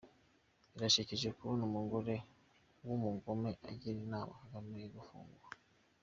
Birashekeje 0.73 1.27
kubona 1.37 1.61
umugore 1.69 2.15
wumugome 2.85 3.51
agira 3.71 3.97
inama 4.05 4.33
kagame 4.41 4.73
yogufunga 4.83 5.41